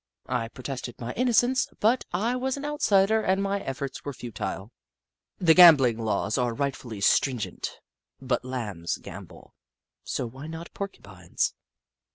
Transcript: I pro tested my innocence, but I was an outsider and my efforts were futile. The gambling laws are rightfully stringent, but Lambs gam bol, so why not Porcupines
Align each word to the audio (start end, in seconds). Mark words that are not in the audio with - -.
I 0.25 0.47
pro 0.47 0.63
tested 0.63 0.95
my 0.99 1.13
innocence, 1.13 1.67
but 1.79 2.05
I 2.11 2.35
was 2.35 2.57
an 2.57 2.65
outsider 2.65 3.21
and 3.21 3.43
my 3.43 3.59
efforts 3.59 4.03
were 4.03 4.13
futile. 4.15 4.71
The 5.37 5.53
gambling 5.53 5.99
laws 5.99 6.39
are 6.39 6.55
rightfully 6.55 7.01
stringent, 7.01 7.79
but 8.19 8.43
Lambs 8.43 8.97
gam 8.97 9.25
bol, 9.25 9.53
so 10.03 10.25
why 10.25 10.47
not 10.47 10.73
Porcupines 10.73 11.53